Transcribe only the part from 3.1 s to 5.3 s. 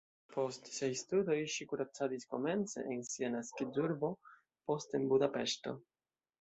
sia naskiĝurbo, poste en